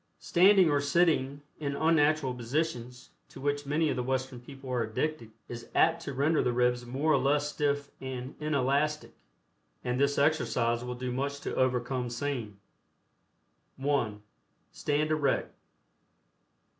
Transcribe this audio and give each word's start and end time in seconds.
Standing 0.17 0.67
or 0.71 0.81
sitting 0.81 1.43
in 1.59 1.75
unnatural 1.75 2.33
positions, 2.33 3.11
to 3.29 3.39
which 3.39 3.67
many 3.67 3.87
of 3.89 3.95
the 3.95 4.01
Western 4.01 4.39
people 4.39 4.67
are 4.71 4.81
addicted, 4.81 5.29
is 5.47 5.69
apt 5.75 6.01
to 6.01 6.13
render 6.15 6.41
the 6.41 6.51
ribs 6.53 6.87
more 6.87 7.13
or 7.13 7.19
less 7.19 7.47
stiff 7.49 7.91
and 8.01 8.33
inelastic, 8.39 9.13
and 9.83 9.99
this 9.99 10.17
exercise 10.17 10.83
will 10.83 10.95
do 10.95 11.11
much 11.11 11.39
to 11.41 11.53
overcome 11.53 12.09
same. 12.09 12.59
(1) 13.77 14.23
Stand 14.71 15.11
erect. 15.11 15.53